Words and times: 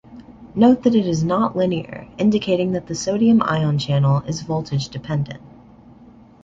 Note 0.55 0.81
that 0.81 0.95
it 0.95 1.05
is 1.05 1.23
not 1.23 1.55
linear, 1.55 2.07
indicating 2.17 2.71
that 2.71 2.87
the 2.87 2.95
sodium 2.95 3.39
ion 3.43 3.77
channel 3.77 4.21
is 4.25 4.41
voltage-dependent. 4.41 5.43